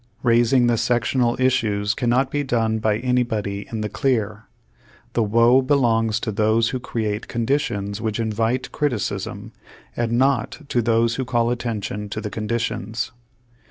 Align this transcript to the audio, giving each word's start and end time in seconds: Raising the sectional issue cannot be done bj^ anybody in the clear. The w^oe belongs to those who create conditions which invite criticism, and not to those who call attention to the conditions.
Raising 0.23 0.65
the 0.65 0.77
sectional 0.79 1.39
issue 1.39 1.85
cannot 1.95 2.31
be 2.31 2.41
done 2.43 2.79
bj^ 2.81 3.03
anybody 3.03 3.67
in 3.71 3.81
the 3.81 3.87
clear. 3.87 4.45
The 5.13 5.23
w^oe 5.23 5.63
belongs 5.67 6.19
to 6.21 6.31
those 6.31 6.69
who 6.69 6.79
create 6.79 7.27
conditions 7.27 8.01
which 8.01 8.19
invite 8.19 8.71
criticism, 8.71 9.51
and 9.95 10.13
not 10.13 10.61
to 10.69 10.81
those 10.81 11.17
who 11.17 11.23
call 11.25 11.51
attention 11.51 12.09
to 12.09 12.19
the 12.19 12.31
conditions. 12.31 13.11